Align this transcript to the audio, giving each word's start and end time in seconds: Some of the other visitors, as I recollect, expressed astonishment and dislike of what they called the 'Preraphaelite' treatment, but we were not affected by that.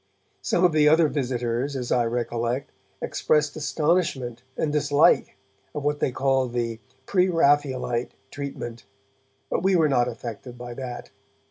Some 0.41 0.65
of 0.65 0.71
the 0.71 0.87
other 0.89 1.07
visitors, 1.07 1.75
as 1.75 1.91
I 1.91 2.05
recollect, 2.07 2.71
expressed 3.03 3.55
astonishment 3.55 4.41
and 4.57 4.73
dislike 4.73 5.37
of 5.75 5.83
what 5.83 5.99
they 5.99 6.11
called 6.11 6.53
the 6.53 6.79
'Preraphaelite' 7.05 8.15
treatment, 8.31 8.83
but 9.51 9.61
we 9.61 9.75
were 9.75 9.89
not 9.89 10.07
affected 10.07 10.57
by 10.57 10.73
that. 10.73 11.11